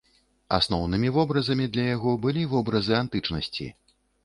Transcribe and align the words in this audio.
Асноўнымі 0.57 1.11
вобразамі 1.17 1.67
для 1.77 1.85
яго 1.89 2.15
былі 2.25 2.47
вобразы 2.57 2.99
антычнасці. 3.03 3.71